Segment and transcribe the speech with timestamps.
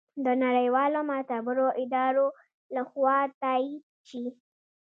[0.25, 2.27] د نړیوالو معتبرو ادارو
[2.75, 4.23] لخوا تائید شي